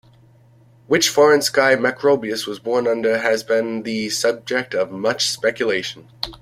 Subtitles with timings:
[0.87, 6.07] Which "foreign sky" Macrobius was born under has been the subject of much speculation.